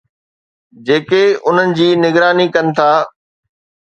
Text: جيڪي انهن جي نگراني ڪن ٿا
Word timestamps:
جيڪي 0.87 1.19
انهن 1.51 1.75
جي 1.79 1.87
نگراني 2.05 2.47
ڪن 2.57 2.73
ٿا 2.79 2.89